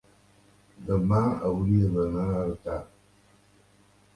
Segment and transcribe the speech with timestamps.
[0.87, 1.19] Demà
[1.49, 2.79] hauria d'anar a Artà.